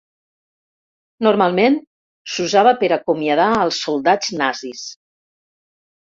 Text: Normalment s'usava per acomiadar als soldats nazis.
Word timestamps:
Normalment 1.25 1.75
s'usava 2.35 2.71
per 2.79 2.89
acomiadar 2.95 3.45
als 3.65 3.83
soldats 3.89 4.31
nazis. 4.43 4.83